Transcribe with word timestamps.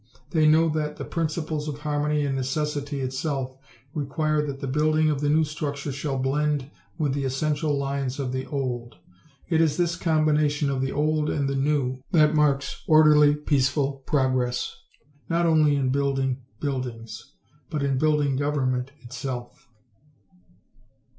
They 0.31 0.47
know 0.47 0.67
that 0.69 0.97
the 0.97 1.05
principles 1.05 1.67
of 1.67 1.77
harmony 1.81 2.21
and 2.21 2.29
of 2.29 2.37
necessity 2.37 3.01
itself 3.01 3.55
require 3.93 4.41
that 4.47 4.59
the 4.59 4.65
building 4.67 5.11
of 5.11 5.21
the 5.21 5.29
new 5.29 5.43
structure 5.43 5.91
shall 5.91 6.17
blend 6.17 6.71
with 6.97 7.13
the 7.13 7.23
essential 7.23 7.77
lines 7.77 8.17
of 8.17 8.31
the 8.31 8.47
old. 8.47 8.95
It 9.47 9.61
is 9.61 9.77
this 9.77 9.95
combination 9.95 10.71
of 10.71 10.81
the 10.81 10.91
old 10.91 11.29
and 11.29 11.47
the 11.47 11.55
new 11.55 12.01
that 12.09 12.33
marks 12.33 12.81
orderly 12.87 13.35
peaceful 13.35 13.97
progress 14.07 14.75
not 15.29 15.45
only 15.45 15.75
in 15.75 15.89
building 15.91 16.41
buildings 16.59 17.33
but 17.69 17.83
in 17.83 17.99
building 17.99 18.37
government 18.37 18.89
itself. 19.03 19.69